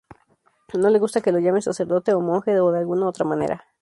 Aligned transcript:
No 0.73 0.89
le 0.89 0.97
gusta 0.97 1.21
que 1.21 1.31
lo 1.31 1.37
llamen 1.37 1.61
sacerdote 1.61 2.15
o 2.15 2.21
monje 2.21 2.59
o 2.59 2.71
de 2.71 2.79
alguna 2.79 3.07
otra 3.07 3.23
manera. 3.23 3.65